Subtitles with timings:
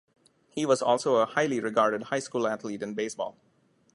[0.49, 3.37] He was also a highly regarded high school athlete in baseball.